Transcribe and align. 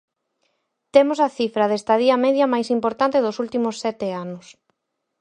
Temos 0.95 1.19
a 1.27 1.29
cifra 1.37 1.69
de 1.69 1.75
estadía 1.81 2.21
media 2.25 2.51
máis 2.53 2.67
importante 2.77 3.23
dos 3.25 3.39
últimos 3.43 3.75
sete 3.83 4.07
anos. 4.25 4.45